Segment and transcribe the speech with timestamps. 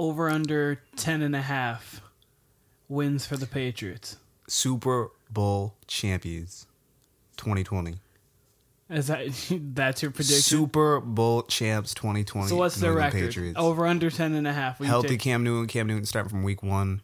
[0.00, 2.00] over under 10 and a half
[2.88, 4.16] wins for the Patriots.
[4.48, 6.66] Super Bowl champions
[7.36, 7.96] 2020.
[8.88, 9.26] Is that
[9.74, 10.40] that's your prediction?
[10.42, 12.48] Super Bowl champs 2020.
[12.48, 13.20] so what's their record?
[13.20, 13.58] Patriots.
[13.58, 14.80] Over under 10 and a half.
[14.80, 15.66] Will Healthy take- Cam Newton.
[15.68, 17.02] Cam Newton starting from week one.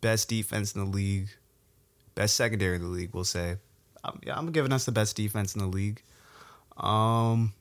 [0.00, 1.28] Best defense in the league.
[2.16, 3.56] Best secondary in the league, we'll say.
[4.02, 6.02] Um, yeah, I'm giving us the best defense in the league.
[6.76, 7.52] Um,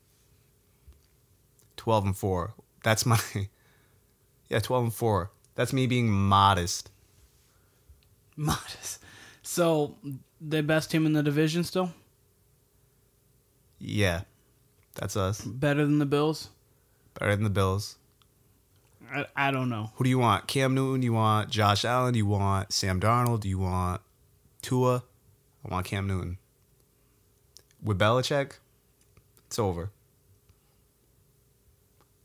[1.79, 2.53] 12 and 4.
[2.83, 3.19] That's my.
[4.49, 5.29] Yeah, 12 and 4.
[5.53, 6.89] That's me being modest.
[8.35, 8.97] Modest.
[9.43, 9.95] So
[10.41, 11.91] the best team in the division still?
[13.77, 14.21] Yeah,
[14.95, 15.41] that's us.
[15.41, 16.49] Better than the Bills?
[17.19, 17.97] Better than the Bills.
[19.13, 19.91] I, I don't know.
[19.95, 20.47] Who do you want?
[20.47, 21.03] Cam Newton?
[21.03, 22.15] You want Josh Allen?
[22.15, 23.41] You want Sam Darnold?
[23.41, 24.01] Do you want
[24.63, 25.03] Tua?
[25.63, 26.39] I want Cam Newton.
[27.83, 28.53] With Belichick,
[29.45, 29.91] it's over.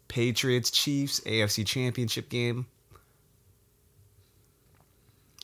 [0.09, 2.67] Patriots, Chiefs, AFC Championship game.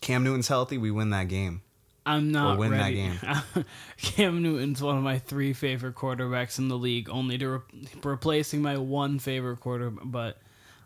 [0.00, 1.62] Cam Newton's healthy, we win that game.
[2.06, 2.96] I'm not win that ready.
[2.96, 3.18] game.
[3.98, 7.60] Cam Newton's one of my three favorite quarterbacks in the league, only to re-
[8.02, 9.90] replacing my one favorite quarter.
[9.90, 10.38] But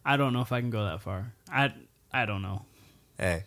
[0.05, 1.33] I don't know if I can go that far.
[1.49, 1.73] I
[2.13, 2.65] I don't know.
[3.17, 3.45] Hey.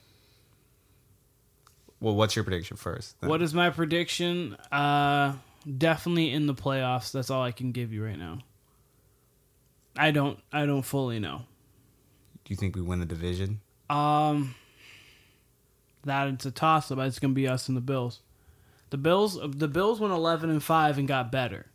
[2.00, 3.19] Well, what's your prediction first?
[3.19, 3.30] then?
[3.30, 4.56] What is my prediction?
[4.72, 5.34] Uh,
[5.78, 7.12] definitely in the playoffs.
[7.12, 8.39] That's all I can give you right now.
[9.98, 10.40] I don't.
[10.52, 11.42] I don't fully know.
[12.45, 13.59] Do you think we win the division?
[13.90, 14.56] Um,
[16.06, 17.00] that it's a toss up.
[17.00, 18.20] It's gonna be us and the Bills.
[18.90, 19.38] The Bills.
[19.42, 21.66] The Bills went eleven and five and got better.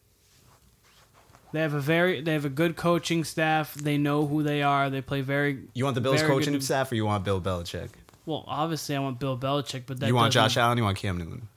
[1.53, 2.23] They have a very.
[2.23, 3.75] They have a good coaching staff.
[3.75, 4.89] They know who they are.
[4.89, 5.65] They play very.
[5.75, 7.91] You want the Bills coaching good- staff or you want Bill Belichick?
[8.25, 10.79] Well, obviously, I want Bill Belichick, but that you want Josh Allen?
[10.79, 11.49] You want Cam Newton?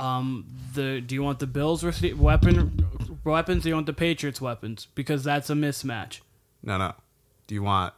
[0.00, 2.84] Um, the do you want the Bills rece- weapon
[3.24, 3.58] weapons?
[3.58, 4.86] Or do you want the Patriots weapons?
[4.94, 6.20] Because that's a mismatch.
[6.62, 6.94] No, no.
[7.46, 7.94] Do you want?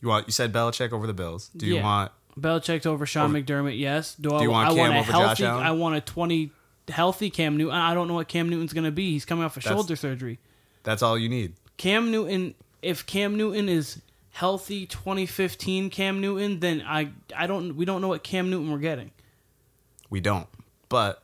[0.00, 0.26] You want?
[0.26, 1.50] You said Belichick over the Bills.
[1.56, 1.82] Do you Yeah.
[1.84, 2.12] want?
[2.38, 3.78] Belichick's over Sean Over- McDermott.
[3.78, 4.14] Yes.
[4.14, 5.44] Do, I, you want I Cam want a over Josh healthy?
[5.46, 5.66] Allen?
[5.66, 6.50] I want a twenty
[6.88, 7.74] healthy Cam Newton.
[7.74, 9.12] I don't know what Cam Newton's going to be.
[9.12, 10.38] He's coming off a That's- shoulder surgery.
[10.82, 11.54] That's all you need.
[11.78, 12.54] Cam Newton.
[12.82, 14.00] If Cam Newton is
[14.30, 18.78] healthy, 2015 Cam Newton, then I I don't we don't know what Cam Newton we're
[18.78, 19.10] getting.
[20.10, 20.46] We don't.
[20.88, 21.22] But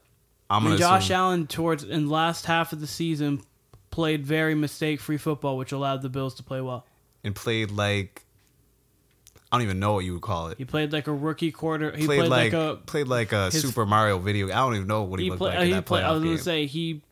[0.51, 3.43] I'm gonna mean, Josh assume, Allen towards in the last half of the season
[3.91, 6.87] played very mistake free football, which allowed the Bills to play well.
[7.25, 8.25] and played like
[9.51, 10.57] I don't even know what you would call it.
[10.59, 11.95] He played like a rookie quarter.
[11.95, 12.79] He played, like, a.
[12.87, 14.47] played like a his- Super Mario video.
[14.49, 15.49] I don't even know what he, He looked played.
[15.51, 16.05] like uh, in he that played.
[16.05, 16.33] I was game.
[16.33, 17.03] gonna say he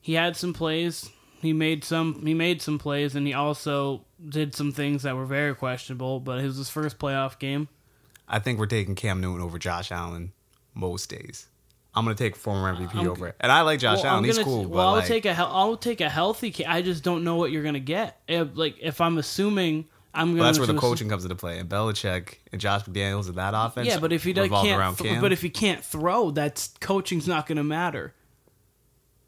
[0.00, 1.10] he had some plays.
[1.42, 2.24] He made some.
[2.24, 6.20] He made some plays, and he also did some things that were very questionable.
[6.20, 7.68] But it was his first playoff game.
[8.28, 10.32] I think we're taking Cam Newton over Josh Allen
[10.74, 11.48] most days.
[11.96, 14.24] I'm gonna take former MVP I'm- over it, and I like Josh well, Allen.
[14.24, 15.34] He's gonna- cool, Well, but I'll like, take a.
[15.38, 16.66] I'll take a healthy.
[16.66, 18.20] I just don't know what you're gonna get.
[18.26, 20.42] If, like if I'm assuming, I'm gonna.
[20.44, 21.58] that's where the to assume- coaching comes into play.
[21.58, 23.86] And Belichick and Josh McDaniels in that offense.
[23.88, 24.78] Yeah, but if he revolved can't.
[24.80, 28.12] around th- but if he can't throw, that's coaching's not gonna matter.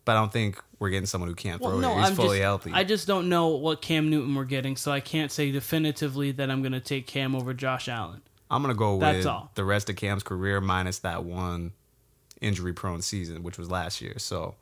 [0.05, 1.81] but I don't think we're getting someone who can't Well, throw.
[1.81, 2.01] no, it.
[2.01, 2.71] He's I'm fully just, healthy.
[2.73, 6.49] I just don't know what Cam Newton we're getting, so I can't say definitively that
[6.49, 8.23] I'm going to take Cam over Josh Allen.
[8.49, 9.51] I'm gonna go That's with all.
[9.57, 11.73] the rest of Cam's career minus that one
[12.41, 14.15] injury-prone season, which was last year.
[14.19, 14.55] So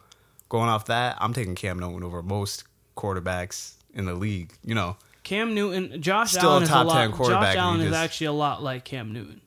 [0.48, 2.64] going off that, I'm taking Cam Newton over most
[2.96, 4.52] quarterbacks in the league.
[4.64, 6.94] You know, Cam Newton, Josh Still Allen a is top a lot.
[7.00, 9.40] 10 quarterback, Josh Allen is just- actually a lot like Cam Newton.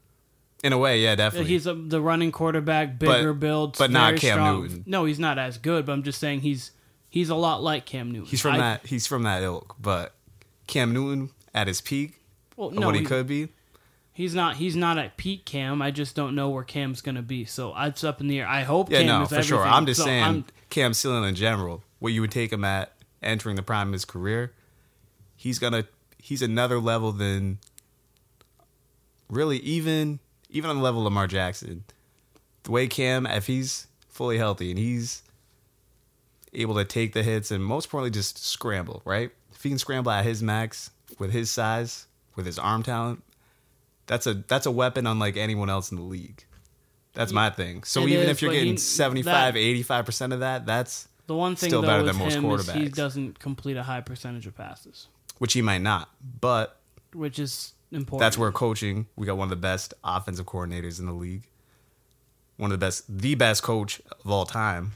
[0.64, 1.50] in a way, yeah, definitely.
[1.50, 4.62] He's a, the running quarterback, bigger But- build, but not Cam strong.
[4.64, 4.84] Newton.
[4.88, 6.72] No, he's not as good, but I'm just saying he's
[7.10, 8.28] he's a lot like Cam Newton.
[8.28, 8.86] He's from I- that.
[8.88, 9.76] He's from that ilk.
[9.80, 10.14] But
[10.66, 12.16] Cam Newton at his peak
[12.56, 13.50] Well, no, what he he- could be.
[14.18, 14.56] He's not.
[14.56, 15.80] He's not at peak Cam.
[15.80, 17.46] I just don't know where Cam's going to be.
[17.46, 18.48] So it's up in the air.
[18.48, 18.90] I hope.
[18.90, 19.62] Yeah, Cam no, is for sure.
[19.64, 21.84] I'm just So saying I'm- Cam Ceiling in general.
[22.00, 24.54] What you would take him at entering the prime of his career.
[25.36, 25.86] He's gonna.
[26.18, 27.60] He's another level than.
[29.30, 30.18] Really, even
[30.50, 31.84] even on the level of Lamar Jackson,
[32.64, 35.22] the way Cam, if he's fully healthy and he's
[36.54, 39.30] able to take the hits and most importantly just scramble, right?
[39.54, 43.22] If he can scramble at his max with his size, with his arm talent,
[44.08, 46.44] that's a that's a weapon unlike anyone else in the league.
[47.14, 47.84] That's my thing.
[47.84, 51.36] So even is, if you're but he- getting 75, that- 85% of that, that's the
[51.36, 54.56] one thing still though better than most is he doesn't complete a high percentage of
[54.56, 55.08] passes,
[55.40, 56.10] which he might not.
[56.42, 56.80] But
[57.14, 58.20] which is important.
[58.20, 61.48] that's where coaching, we got one of the best offensive coordinators in the league.
[62.58, 64.94] One of the best, the best coach of all time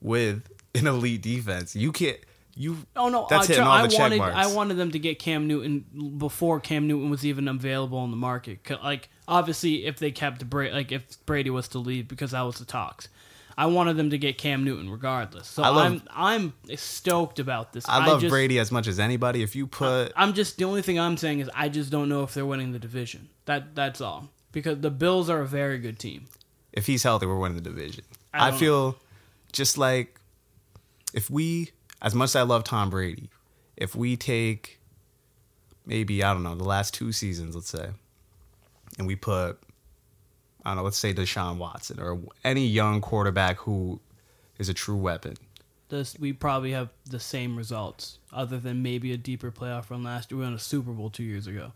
[0.00, 1.74] with an elite defense.
[1.74, 2.18] You can't,
[2.56, 3.26] you, Oh no!
[3.28, 4.36] that's uh, hitting all I the check wanted marks.
[4.36, 8.16] I wanted them to get Cam Newton before Cam Newton was even available on the
[8.16, 8.60] market.
[8.82, 12.58] Like obviously, if they kept Brady, like if Brady was to leave, because that was
[12.58, 13.08] the talks.
[13.56, 15.46] I wanted them to get Cam Newton regardless.
[15.46, 17.88] So I love- I'm I'm stoked about this.
[17.88, 19.42] I love just, Brady as much as anybody.
[19.44, 22.24] If you put I'm just the only thing I'm saying is I just don't know
[22.24, 23.28] if they're winning the division.
[23.44, 24.28] That that's all.
[24.50, 26.26] Because the Bills are a very good team.
[26.72, 28.04] if he's healthy, we're winning the division.
[28.32, 28.96] I I, feel
[29.52, 30.18] just like
[31.12, 31.70] if we,
[32.04, 33.30] as much as I love Tom Brady,
[33.76, 34.78] if we take
[35.86, 37.88] maybe I don't know the last two seasons, let's say,
[38.98, 39.58] and we put
[40.64, 44.00] I don't know, let's say Deshaun Watson or any young quarterback who
[44.58, 45.34] is a true weapon.
[45.88, 50.30] This we probably have the same results, other than maybe a deeper playoff run last
[50.30, 50.38] year.
[50.38, 51.72] We won a Super Bowl two years ago.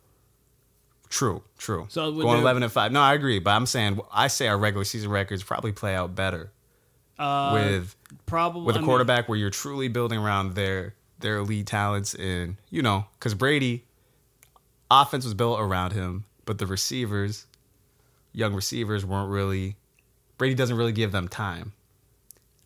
[1.08, 1.86] True, true.
[1.88, 2.92] So going eleven and five.
[2.92, 6.14] No, I agree, but I'm saying I say our regular season records probably play out
[6.14, 6.50] better
[7.18, 11.38] Uh, with probably with I a mean, quarterback where you're truly building around their their
[11.38, 13.84] elite talents and you know because Brady
[14.90, 17.46] offense was built around him, but the receivers,
[18.32, 19.76] young receivers, weren't really.
[20.38, 21.72] Brady doesn't really give them time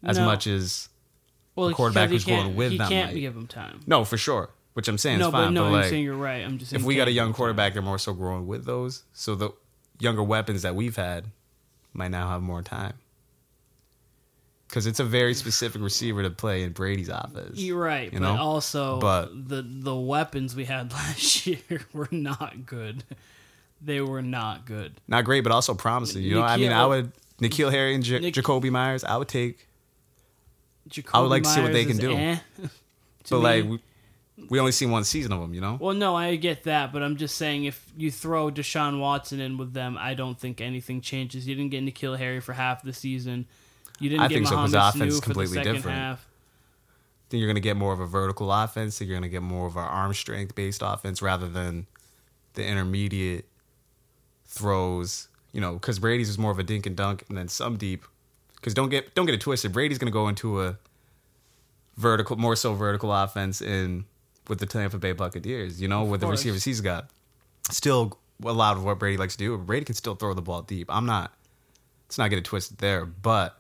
[0.03, 0.27] as No.
[0.27, 0.91] much as
[1.57, 3.21] well, the quarterback who's he going can't- with he them can't might.
[3.21, 3.81] give him time.
[3.87, 4.51] no for sure.
[4.75, 6.43] Which I'm saying no, is fine, but no, but I'm like saying you're right.
[6.45, 6.81] I'm just saying.
[6.81, 9.05] if we got a young quarterback, they're more so growing with those.
[9.13, 9.51] So the
[9.99, 11.27] younger weapons that we've had
[11.93, 12.95] might now have more time.
[14.73, 17.59] Because it's a very specific receiver to play in Brady's offense.
[17.59, 18.41] You're right, you but know?
[18.41, 21.59] also But- the the weapons we had last year
[21.93, 23.05] were not good.
[23.83, 24.95] They were not good.
[25.07, 26.23] Not great, but also promising.
[26.23, 29.05] You know, I mean, I would N'Keal Harry and J- Nik- Jakobi Meyers.
[29.05, 29.69] I would take,
[30.89, 32.17] Jakobi I would like to see what they can do.
[32.17, 32.39] eh,
[33.29, 33.37] but me.
[33.43, 33.79] like we,
[34.49, 35.53] we only seen one season of them.
[35.53, 39.01] You know, well, no, I get that, but I'm just saying if you throw Deshaun
[39.01, 41.47] Watson in with them, I don't think anything changes.
[41.47, 43.47] You didn't get N'Keal Harry for half the season.
[44.03, 45.99] You didn't I get think so, 'cause Mohamed the offense is completely different.
[45.99, 46.27] half.
[47.29, 48.99] then you're gonna get more of a vertical offense.
[48.99, 51.87] Then you're gonna get more of an arm strength based offense rather than
[52.55, 53.47] the intermediate
[54.47, 55.29] throws.
[55.53, 58.05] You know, because Brady's is more of a dink and dunk, and then some deep.
[58.57, 59.73] Because don't get don't get it twisted.
[59.73, 60.77] Brady's gonna go into a
[61.97, 64.05] vertical, more so vertical offense in
[64.49, 65.81] with the Tampa Bay Buccaneers.
[65.81, 66.41] You know, with the course.
[66.41, 67.09] receivers he's got.
[67.71, 69.57] Still a lot of what Brady likes to do.
[69.59, 70.89] Brady can still throw the ball deep.
[70.91, 71.33] I'm not.
[72.09, 73.59] Let's not get it twisted there, but.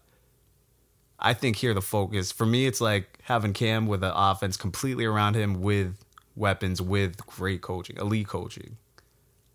[1.24, 5.04] I think here the focus for me it's like having Cam with an offense completely
[5.04, 6.04] around him with
[6.34, 8.76] weapons with great coaching, elite coaching.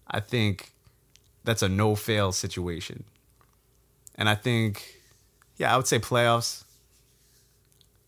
[0.10, 0.72] I think
[1.44, 3.04] that's a no fail situation.
[4.16, 5.02] And I think
[5.58, 6.64] yeah, I would say playoffs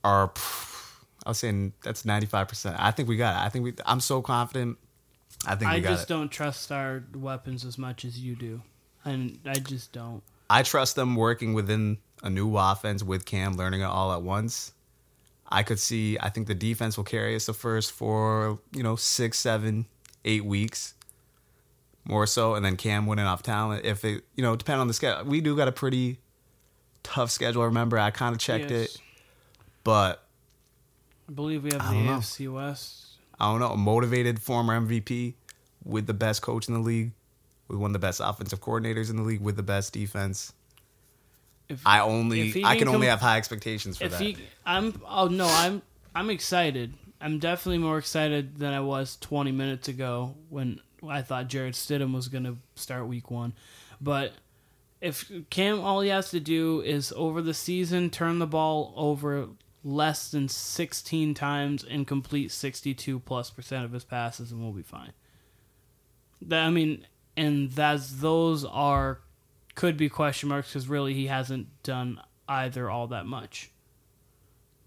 [0.04, 0.32] are
[1.26, 2.76] I was saying that's 95%.
[2.80, 3.46] I think we got it.
[3.46, 4.78] I think we I'm so confident.
[5.46, 6.14] I think we I just it.
[6.14, 8.62] don't trust our weapons as much as you do,
[9.06, 10.24] and I just don't.
[10.50, 14.74] I trust them working within a new offense with Cam, learning it all at once.
[15.48, 16.18] I could see.
[16.20, 19.86] I think the defense will carry us the first for you know six, seven,
[20.26, 20.94] eight weeks,
[22.06, 23.86] more so, and then Cam winning off talent.
[23.86, 26.20] If it you know depend on the schedule, we do got a pretty
[27.04, 27.64] tough schedule.
[27.66, 28.96] Remember, I kind of checked Yes.
[28.96, 29.02] it,
[29.84, 30.24] but
[31.28, 32.18] I believe we have the know.
[32.18, 33.06] AFC West.
[33.40, 33.70] I don't know.
[33.72, 35.34] A motivated former MVP
[35.84, 37.12] with the best coach in the league,
[37.70, 40.54] with one of the best offensive coordinators in the league, with the best defense.
[41.70, 44.20] If, I only I can only com- have high expectations for that.
[44.20, 45.02] he, I'm.
[45.08, 45.82] Oh no, I'm.
[46.16, 46.96] I'm excited.
[47.22, 52.14] I'm definitely more excited than I was 20 minutes ago when I thought Jarrett Stidham
[52.14, 53.54] was going to start Week One.
[54.02, 54.34] But
[55.02, 59.50] if Cam, all he has to do is over the season turn the ball over
[59.84, 64.82] less than 16 times and complete 62 plus percent of his passes, and we'll be
[64.82, 65.14] fine.
[66.42, 67.06] That I mean,
[67.40, 69.22] and that's those are
[69.76, 73.72] could be question marks because really he hasn't done either all that much.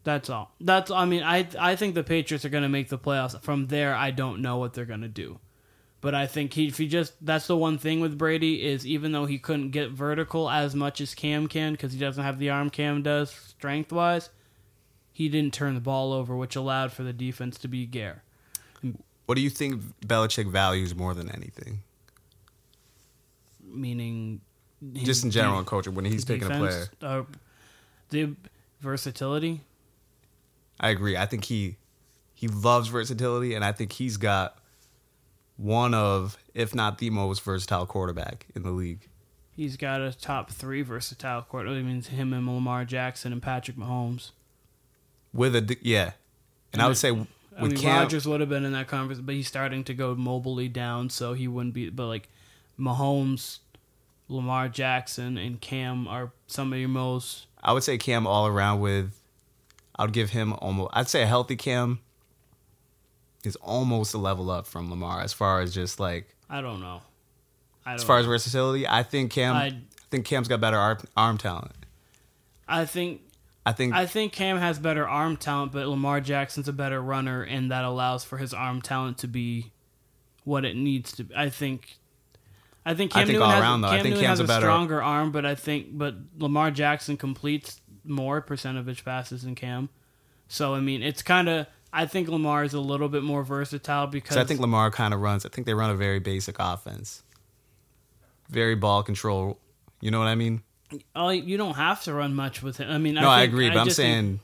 [0.04, 0.52] That's all.
[0.60, 3.40] That's I mean I I think the Patriots are going to make the playoffs.
[3.42, 5.38] From there, I don't know what they're going to do.
[6.02, 9.12] But I think he if he just that's the one thing with Brady is even
[9.12, 12.50] though he couldn't get vertical as much as Cam can because he doesn't have the
[12.50, 14.28] arm Cam does strength wise,
[15.12, 18.24] he didn't turn the ball over, which allowed for the defense to be Gare.
[19.26, 21.84] What do you think Belichick values more than anything?
[23.72, 24.40] Meaning,
[24.92, 26.86] Just in general in coaching when he's taking a player.
[27.00, 27.22] uh,
[28.10, 28.34] the
[28.80, 29.60] versatility.
[30.78, 31.16] I agree.
[31.16, 31.76] I think he
[32.34, 34.58] he loves versatility and I think he's got
[35.56, 39.08] one of, if not the most versatile quarterback in the league.
[39.54, 41.78] He's got a top three versatile quarterback.
[41.78, 44.30] I mean, him and Lamar Jackson and Patrick Mahomes.
[45.32, 46.12] With a yeah.
[46.72, 49.20] And I would say with I mean, Cam Rodgers would have been in that conference,
[49.20, 51.90] but he's starting to go mobily down, so he wouldn't be.
[51.90, 52.28] But like
[52.78, 53.58] Mahomes,
[54.28, 57.46] Lamar Jackson, and Cam are some of your most.
[57.62, 59.12] I would say Cam all around with
[59.96, 62.00] I would give him almost I'd say a healthy Cam
[63.44, 67.02] is almost a level up from Lamar as far as just like I don't know.
[67.84, 68.86] I don't as far as versatility.
[68.86, 71.72] I think Cam I, I- think Cam's got better arm, arm talent.
[72.68, 73.22] I think
[73.64, 77.42] I think I think Cam has better arm talent, but Lamar Jackson's a better runner,
[77.42, 79.72] and that allows for his arm talent to be
[80.44, 81.24] what it needs to.
[81.24, 81.34] be.
[81.36, 81.96] I think.
[82.84, 84.40] I think I Cam think Newton all has, around, though, I think Newton Cam's has
[84.40, 89.54] a better- stronger arm, but I think but Lamar Jackson completes more percentage passes than
[89.54, 89.88] Cam.
[90.48, 94.06] So I mean, it's kind of I think Lamar is a little bit more versatile
[94.06, 95.46] because I think Lamar kind of runs.
[95.46, 97.22] I think they run a very basic offense,
[98.48, 99.58] very ball control.
[100.00, 100.62] You know what I mean?
[101.16, 102.90] oh, you don't have to run much with him.
[102.90, 104.40] I mean, No, I, think- agree, but I'm just think- saying,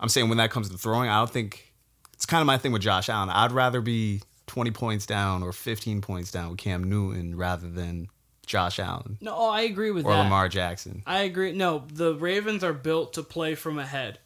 [0.00, 1.74] I'm saying when that comes to throwing, I don't think
[2.14, 3.28] it's kind of my thing with Josh Allen.
[3.28, 8.08] I'd rather be 20 points down or 15 points down with Cam Newton rather than
[8.46, 10.18] Josh Allen no, oh, I agree with or that.
[10.24, 11.02] Lamar Jackson.
[11.04, 11.50] I agree.
[11.52, 14.20] No, the Ravens are built to play from ahead.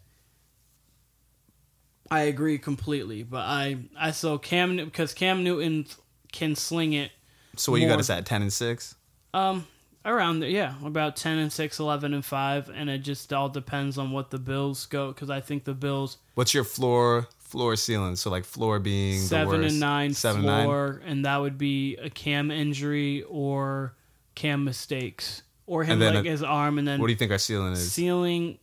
[2.11, 5.87] I agree completely, but I I saw Cam because Cam Newton
[6.33, 7.13] can sling it
[7.57, 8.95] So what you got More- us at 10 and six?
[9.33, 9.67] um
[10.05, 13.99] around there, yeah, about 10 and 6, 11 and 5, and it just all depends
[13.99, 18.17] on what the Bills go cuz I think the Bills What's your floor floor ceiling?
[18.17, 19.73] So like floor being the 7 worst.
[19.73, 21.01] and 9 seven and nine.
[21.05, 23.95] and that would be a Cam injury or
[24.37, 27.39] Cam mistakes or him like a- his arm and then What do you think our
[27.39, 27.93] ceiling is?
[27.93, 28.59] ceiling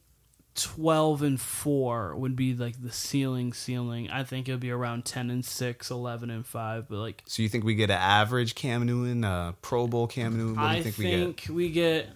[0.57, 5.29] 12 and 4 would be like the ceiling ceiling i think it'll be around 10
[5.29, 8.85] and 6 11 and 5 but like So you think we get an average Cam
[8.85, 10.55] Newton, uh, Pro Bowl Cam Newton?
[10.55, 11.49] What do i you think, think, we get?
[11.55, 12.09] we get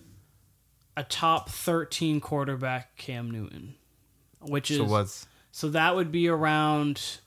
[0.98, 3.76] a top 13 quarterback cam newton
[4.42, 7.20] which is So what's so that would be around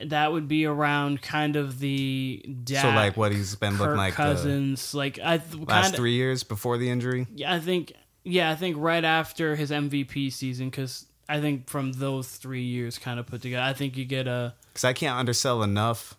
[0.00, 3.96] that would be around kind of the Dak, so like what he's been Kirk looking
[3.96, 7.26] like the Cousins like I th- last kind of three years before the injury?
[7.34, 7.92] Yeah, I think
[8.28, 12.96] yeah, I think right after his MVP season cuz I think from those 3 years
[12.98, 16.14] kind of put together, I think you get a Because I can't undersell enough.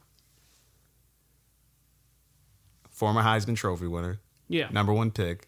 [2.91, 4.67] Former Heisman Trophy winner, yeah.
[4.71, 5.47] number one pick,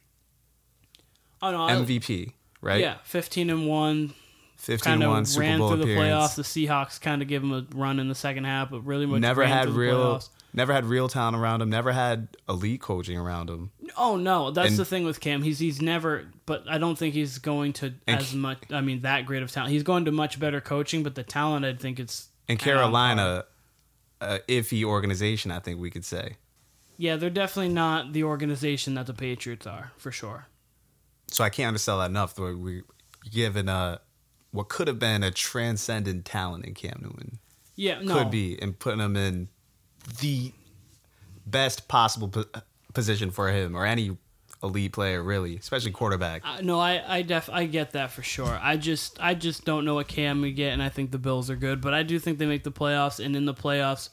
[1.42, 2.80] Oh no, I- MVP, right?
[2.80, 4.14] Yeah, 15 and 1
[4.58, 6.34] 15 kind one Super ran Bowl through the appearance.
[6.34, 6.36] playoffs.
[6.36, 9.20] The Seahawks kind of gave him a run in the second half, but really much
[9.22, 10.30] Never had real, playoffs.
[10.54, 11.70] Never had real talent around him.
[11.70, 13.72] Never had elite coaching around him.
[13.98, 15.42] Oh no, that's And- the thing with Cam.
[15.44, 18.60] He's he's never, but I don't think he's going to as much.
[18.72, 19.72] I mean, that great of talent.
[19.72, 22.92] He's going to much better coaching, but the talent, I think it's In kinda on
[22.92, 23.08] par.
[23.16, 23.46] Carolina,
[24.22, 26.38] a iffy organization, I think we could say.
[26.98, 30.46] Yeah, they're definitely not the organization that the Patriots are for sure.
[31.32, 32.36] So I can't undersell that enough.
[32.36, 32.84] Though we
[33.30, 34.02] given a
[34.52, 37.40] what could have been a transcendent talent in Cam Newton.
[37.76, 39.48] Yeah, no, could be and putting him in
[40.20, 40.52] the
[41.46, 42.46] best possible po-
[42.94, 44.18] position for him or any
[44.64, 48.60] elite player really especially quarterback Uh, no, I I def I get that for sure.
[48.62, 51.50] I just I just don't know what Cam we get, and I think the Bills
[51.50, 54.10] are good, but I do think they make the playoffs, and in the playoffs,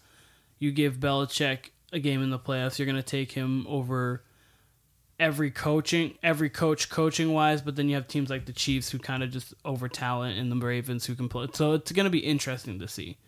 [0.58, 4.24] you give Belichick a game in the playoffs, you're going to take him over
[5.20, 8.98] every coaching, every coach coaching wise, but then you have teams like the Chiefs who
[8.98, 11.46] kind of just over talent, and the Ravens who can play.
[11.52, 13.18] So it's going to be interesting to see.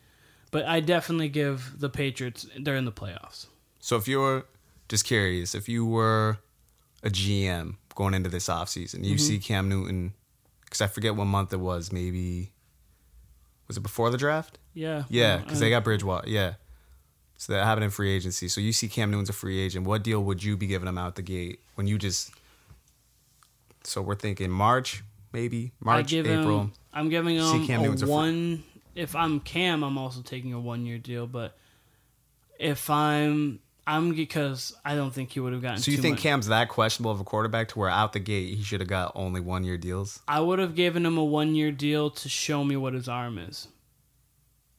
[0.51, 3.47] But I definitely give the Patriots they're in the playoffs.
[3.79, 4.45] so if you're
[4.89, 6.39] just curious if you were
[7.05, 10.13] a gm going into this offseason you see cam newton
[10.65, 12.51] because i forget what month it was maybe
[13.69, 14.59] was it before the draft?
[14.75, 16.55] Yeah, yeah Uh, because they got bridgewater yeah.
[17.37, 18.49] So that happened in free agency.
[18.49, 20.99] So you see cam newton's a free agent what deal would you be giving him
[20.99, 22.33] out the gate when you just
[23.85, 25.71] so we're thinking march maybe?
[25.81, 28.65] March april Him, I'm giving him Cam a Newton's a one.
[28.95, 31.27] If I'm Cam, I'm also taking a one year deal.
[31.27, 31.57] But
[32.59, 35.79] if I'm, I'm because I don't think he would have gotten.
[35.79, 36.23] So you think much.
[36.23, 39.13] Cam's that questionable of a quarterback to where out the gate he should have got
[39.15, 40.21] only one year deals?
[40.29, 43.39] I would have given him a one year deal to show me what his arm
[43.39, 43.69] is.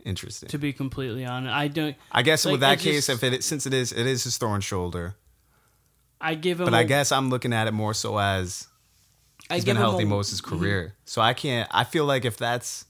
[0.04, 0.50] Interesting.
[0.50, 1.96] To be completely honest, I don't.
[2.12, 4.38] I guess like, with that case, just- if it since it is it is his
[4.38, 5.16] throwing shoulder,
[6.20, 6.66] I give him.
[6.66, 8.68] but a- I guess I'm looking at it more so as
[9.50, 10.96] I he's give been healthy a- most of his career.
[11.06, 11.70] So I can't.
[11.72, 12.86] I feel like if that's,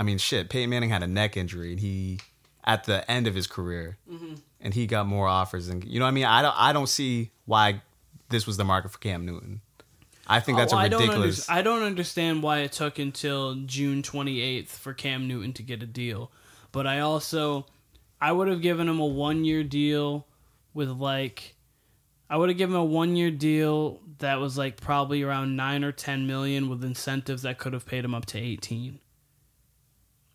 [0.00, 0.48] I mean, shit.
[0.48, 2.18] Peyton Manning had a neck injury, and he
[2.64, 4.34] at the end of his career, Mm-hmm.
[4.60, 6.24] and he got more offers, and you know what I mean.
[6.24, 6.54] I don't.
[6.58, 7.82] I don't see why
[8.30, 9.60] this was the market for Cam Newton.
[10.26, 11.48] I think that's Oh, a I don't ridiculous.
[11.50, 15.82] under- I don't understand why it took until June 28th for Cam Newton to get
[15.82, 16.30] a deal.
[16.72, 17.66] But I also
[18.20, 20.26] I would have given him a 1-year deal
[20.72, 21.56] with like
[22.28, 25.90] I would have given him a 1-year deal that was like probably around 9 or
[25.92, 29.00] 10 million with incentives that could have paid him up to 18.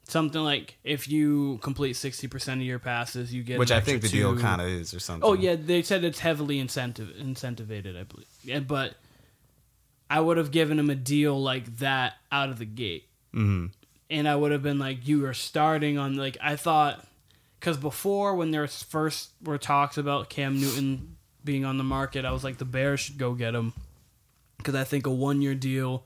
[0.07, 4.07] Something like if you complete 60% of your passes, you get which I think the
[4.07, 5.27] extra deal kind of is, or something.
[5.27, 8.27] Oh yeah, they said it's heavily incentive incentivated, I believe.
[8.43, 8.95] Yeah, but
[10.09, 13.67] I would have given him a deal like that out of the gate, hmm
[14.07, 17.03] and I would have been like, "You are starting on like I thought,"
[17.59, 22.25] because before when there was first were talks about Cam Newton being on the market,
[22.25, 23.73] I was like, the Bears should go get him
[24.57, 26.03] because I think a one year deal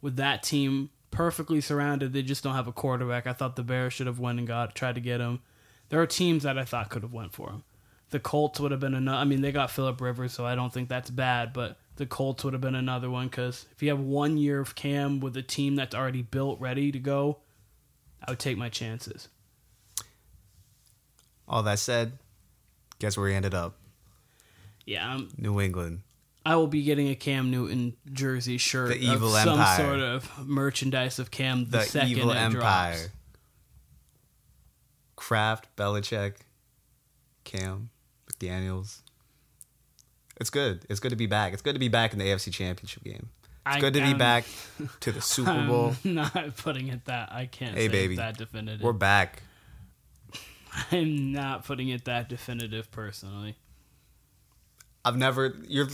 [0.00, 3.28] with that team perfectly surrounded, they just don't have a quarterback.
[3.28, 5.40] I thought the Bears should have went and got tried to get him.
[5.90, 7.62] There are teams that I thought could have went for him.
[8.10, 9.18] The Colts would have been another.
[9.18, 11.52] I mean, they got Philip Rivers, so I don't think that's bad.
[11.52, 14.74] But the Colts would have been another one because if you have one year of
[14.74, 17.38] Cam with a team that's already built, ready to go,
[18.26, 19.28] I would take my chances.
[21.46, 22.18] All that said,
[22.98, 23.76] guess where he ended up?
[24.86, 26.00] Yeah, I'm, New England.
[26.44, 28.88] I will be getting a Cam Newton jersey shirt.
[28.88, 29.76] The evil of some empire.
[29.86, 32.92] sort of merchandise of Cam the, The second evil empire.
[32.92, 33.08] drops.
[35.16, 36.36] Kraft, Belichick,
[37.44, 37.90] Cam,
[38.30, 39.00] McDaniels.
[40.40, 40.84] It's good.
[40.88, 41.52] It's good to be back.
[41.52, 43.28] It's good to be back in the AFC Championship game.
[43.66, 44.44] It's I- good to be I'm- back
[45.00, 45.94] to the Super Bowl.
[46.04, 48.16] I'm not putting it that I can't Hey, say baby.
[48.16, 48.82] that definitive.
[48.82, 49.42] We're back.
[50.90, 53.56] I'm not putting it that definitive personally.
[55.04, 55.54] I've never.
[55.68, 55.88] You're.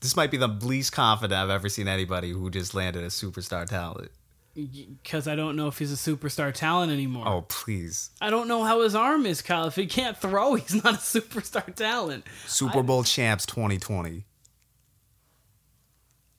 [0.00, 3.66] This might be the least confident I've ever seen anybody who just landed a superstar
[3.66, 4.10] talent.
[4.54, 7.26] Because I don't know if he's a superstar talent anymore.
[7.26, 9.66] Oh please, I don't know how his arm is, Kyle.
[9.68, 12.24] If he can't throw, he's not a superstar talent.
[12.46, 14.24] Super Bowl champs 2020.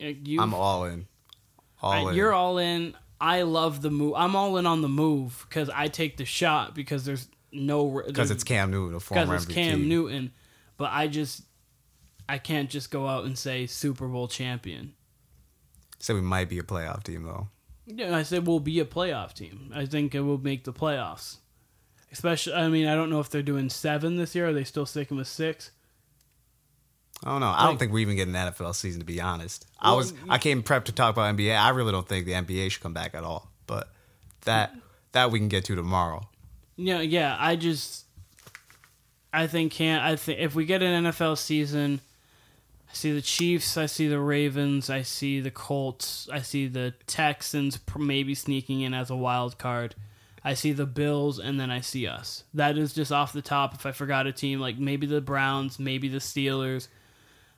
[0.02, 1.08] Uh, You, I'm all in.
[1.82, 2.16] All I- in.
[2.18, 2.96] you're all in.
[3.20, 4.14] I love the move.
[4.18, 8.32] I'm all in on the move because I take the shot because there's no because
[8.32, 9.56] it's Cam Newton, a former because it's MVP.
[9.56, 10.32] Cam Newton.
[10.78, 11.44] But I just
[12.32, 14.94] I can't just go out and say Super Bowl champion.
[16.00, 17.50] So we might be a playoff team though.
[17.86, 19.70] Yeah, I said we'll be a playoff team.
[19.76, 21.40] I think it will make the playoffs.
[22.10, 24.48] Especially, I mean, I don't know if they're doing seven this year.
[24.48, 25.72] Are they still sticking with six?
[27.22, 27.54] I don't know.
[27.54, 29.68] I don't think we're even getting an NFL season to be honest.
[29.78, 31.54] I was I came prepped to talk about NBA.
[31.60, 33.52] I really don't think the NBA should come back at all.
[33.68, 33.90] But
[34.46, 34.74] that
[35.12, 36.30] that we can get to tomorrow.
[36.78, 37.36] Yeah, yeah.
[37.38, 38.06] I just,
[39.34, 40.02] I think can't.
[40.02, 42.00] I think if we get an NFL season,
[42.92, 43.78] I see the Chiefs.
[43.78, 44.90] I see the Ravens.
[44.90, 46.28] I see the Colts.
[46.32, 49.96] I see the Texans maybe sneaking in as a wild card.
[50.44, 52.44] I see the Bills, and then I see us.
[52.54, 53.76] That is just off the top.
[53.76, 56.88] If I forgot a team, like maybe the Browns, maybe the Steelers.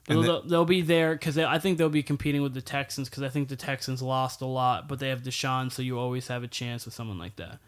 [0.10, 3.10] And the- they'll, they'll be there because I think they'll be competing with the Texans
[3.10, 6.28] because I think the Texans lost a lot, but they have Deshaun, so you always
[6.28, 7.60] have a chance with someone like that.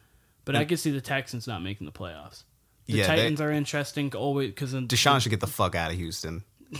[0.43, 2.43] But I could see the Texans not making the playoffs.
[2.85, 5.97] The Yeah, they- Titans are interesting always because Deshaun should get the fuck out of
[5.97, 6.43] Houston.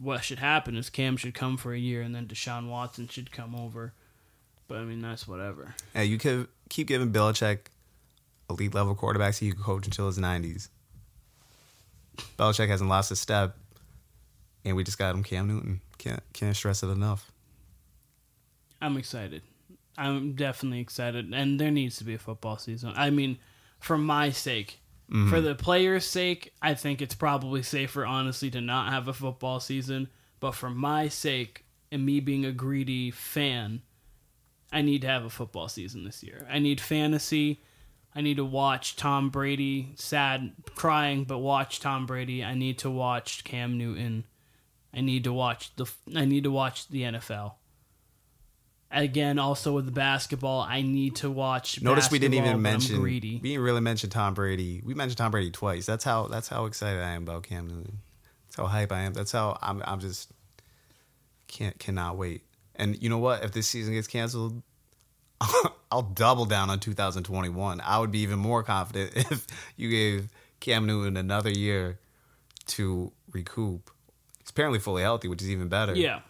[0.00, 3.32] what should happen is Cam should come for a year and then Deshaun Watson should
[3.32, 3.92] come over.
[4.66, 5.74] But I mean that's whatever.
[5.94, 7.58] Yeah, you could keep giving Belichick
[8.50, 10.68] elite level quarterbacks he could coach until his nineties.
[12.38, 13.56] Belichick hasn't lost a step,
[14.64, 15.80] and we just got him Cam Newton.
[15.98, 17.30] Can't can't stress it enough.
[18.80, 19.42] I'm excited.
[19.96, 22.92] I'm definitely excited, and there needs to be a football season.
[22.96, 23.38] I mean,
[23.80, 24.78] for my sake,
[25.10, 25.30] Mm-hmm.
[25.30, 29.58] for the players' sake, I think it's probably safer, honestly, to not have a football
[29.58, 30.08] season.
[30.38, 33.82] But for my sake, and me being a greedy fan,
[34.72, 36.46] I need to have a football season this year.
[36.50, 37.60] I need fantasy.
[38.14, 42.44] I need to watch Tom Brady, sad, crying, but watch Tom Brady.
[42.44, 44.24] I need to watch Cam Newton.
[44.92, 45.86] I need to watch the.
[46.14, 47.54] I need to watch the NFL.
[48.90, 51.82] Again, also with the basketball, I need to watch.
[51.82, 53.00] Notice we didn't even mention.
[53.00, 53.38] greedy.
[53.42, 54.80] We didn't really mention Tom Brady.
[54.82, 55.84] We mentioned Tom Brady twice.
[55.84, 56.26] That's how.
[56.28, 57.98] That's how excited I am about Cam Newton.
[58.46, 59.12] That's how hype I am.
[59.12, 59.82] That's how I'm.
[59.84, 60.30] I'm just
[61.48, 62.42] can't cannot wait.
[62.76, 63.44] And you know what?
[63.44, 64.62] If this season gets canceled,
[65.92, 67.80] I'll double down on 2021.
[67.84, 69.46] I would be even more confident if
[69.76, 70.28] you gave
[70.60, 71.98] Cam Newton another year
[72.68, 73.90] to recoup.
[74.38, 75.94] He's apparently fully healthy, which is even better.
[75.94, 76.20] Yeah,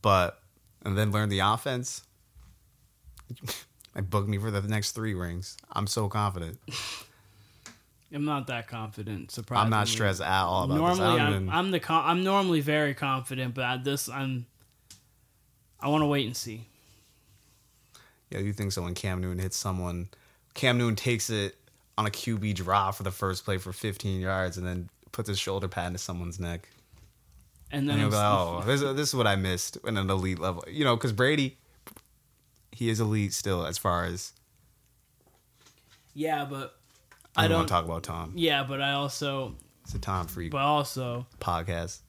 [0.00, 0.40] But
[0.86, 2.02] and then learn the offense.
[3.94, 5.56] I booked me for the next three rings.
[5.72, 6.58] I'm so confident.
[8.14, 9.30] I'm not that confident.
[9.30, 11.20] Surprisingly, I'm not stressed at all about normally, this.
[11.20, 14.46] I'm, even- I'm the con- I'm normally very confident, but at this, I'm.
[15.80, 16.66] I want to wait and see.
[18.30, 18.82] yeah, you think so?
[18.82, 20.08] When Cam Newton hits someone,
[20.54, 21.56] Cam Newton takes it
[21.98, 25.38] on a QB drop for the first play for 15 yards, and then puts his
[25.38, 26.68] shoulder pad into someone's neck.
[27.72, 30.64] And then And go, oh, this, this is what I missed in an elite level.
[30.70, 31.58] You know, because Brady,
[32.72, 34.32] he is elite still as far as
[36.14, 36.76] yeah, but
[37.36, 37.58] I, I don't don't.
[37.58, 38.32] want to talk about Tom.
[38.36, 42.00] yeah, but I also, It's a Tom freak but also podcast.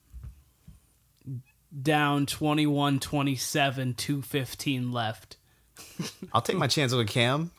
[1.82, 5.38] down 21 27 215 left
[6.34, 7.52] I'll take my chances with Cam.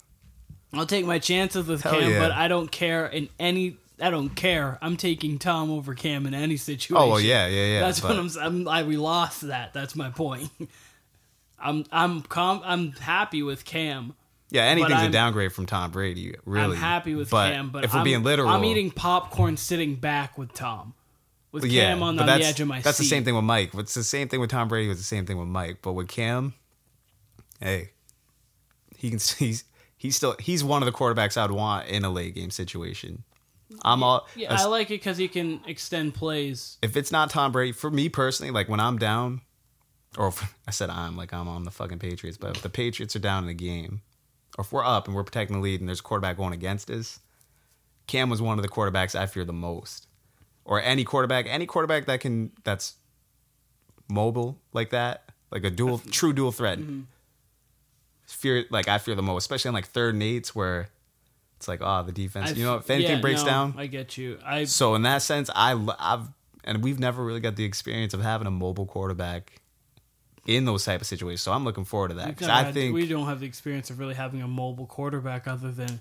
[0.72, 2.18] i'll take my chances with Hell cam yeah.
[2.18, 6.34] but i don't care in any i don't care i'm taking tom over cam in
[6.34, 7.80] any situation Oh well, yeah, yeah, yeah.
[7.80, 10.50] that's but- what i'm, I'm I, we lost that that's my point
[11.60, 14.14] i'm i'm com- i'm happy with cam
[14.50, 16.34] Yeah, anything's a downgrade from Tom Brady.
[16.44, 19.56] Really, i'm happy with but cam but if we're I'm, being literal, i'm eating popcorn
[19.56, 20.94] sitting back with tom
[21.50, 22.84] with yeah, Cam on, on the edge of my seat.
[22.84, 23.04] that's seat.
[23.04, 23.70] the same thing with Mike.
[23.74, 24.90] It's the same thing with Tom Brady.
[24.90, 25.78] It's the same thing with Mike.
[25.80, 26.52] But with Cam,
[27.58, 27.92] hey,
[28.96, 29.18] he can.
[29.38, 29.64] He's
[29.96, 33.24] he's still he's one of the quarterbacks I'd want in a late game situation.
[33.82, 36.78] I'm all Yeah, I like it because he can extend plays.
[36.82, 39.42] if it's not Tom Brady, for me personally, like when I'm down,
[40.16, 43.14] or if, I said I'm like I'm on the fucking Patriots, but if the Patriots
[43.16, 44.02] are down in a game,
[44.56, 46.90] or if we're up and we're protecting the lead and there's a quarterback going against
[46.90, 47.20] us,
[48.06, 50.06] Cam was one of the quarterbacks I fear the most.
[50.64, 52.94] Or any quarterback, any quarterback that can that's
[54.08, 56.78] mobile like that, like a dual true dual threat.
[56.78, 57.02] Mm-hmm.
[58.26, 60.88] Fear like I fear the most, especially on like third and eights where
[61.58, 62.50] it's like, oh, the defense.
[62.50, 64.38] I you know, if anything yeah, breaks no, down, I get you.
[64.44, 66.28] I so in that sense, I I've
[66.62, 69.60] and we've never really got the experience of having a mobile quarterback
[70.46, 71.42] in those type of situations.
[71.42, 73.90] So I'm looking forward to that because I had- think we don't have the experience
[73.90, 76.00] of really having a mobile quarterback other than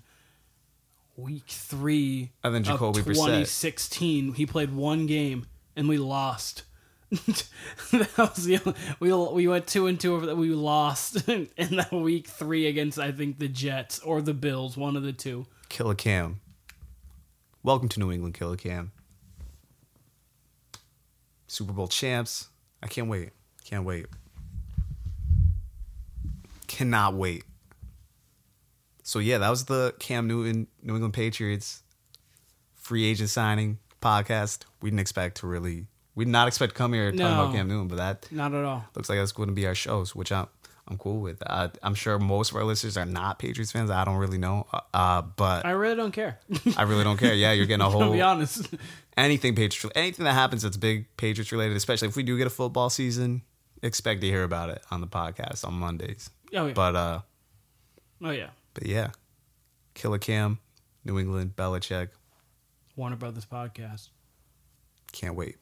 [1.15, 3.13] week three Other than of Jacoby Brissett.
[3.15, 4.33] 2016.
[4.33, 6.63] He played one game and we lost.
[7.91, 11.47] that was the only, we we went two and two over that we lost in
[11.57, 15.45] that week three against I think the Jets or the Bills, one of the two.
[15.69, 16.41] Killa Cam.
[17.63, 18.91] Welcome to New England, Killa Cam.
[21.47, 22.49] Super Bowl champs.
[22.83, 23.31] I can't wait.
[23.63, 24.07] Can't wait.
[26.67, 27.45] Cannot wait.
[29.03, 31.83] So yeah, that was the Cam Newton New England Patriots
[32.75, 34.63] free agent signing podcast.
[34.81, 35.87] We didn't expect to really.
[36.17, 37.43] We did not expect to come here talking No.
[37.43, 38.83] about Cam Newton, but that Not at all.
[38.95, 40.47] looks like that's going to be our shows, which I'm
[40.89, 41.43] I'm cool with.
[41.45, 43.91] I, I'm sure most of our listeners are not Patriots fans.
[43.91, 46.39] I don't really know, uh, but I really don't care.
[46.77, 47.33] I really don't care.
[47.33, 48.67] Yeah, you're getting a I'll whole be honest.
[49.17, 52.49] anything Patriots, anything that happens that's big Patriots related, especially if we do get a
[52.49, 53.41] football season.
[53.83, 56.29] Expect to hear about it on the podcast on Mondays.
[56.55, 56.73] Oh yeah.
[56.73, 57.19] But uh,
[58.23, 58.49] oh yeah.
[58.73, 59.09] but yeah,
[59.93, 60.57] Killa Cam,
[61.05, 62.09] New England, Belichick.
[62.95, 64.09] Warner Brothas podcast.
[65.11, 65.57] Can't wait.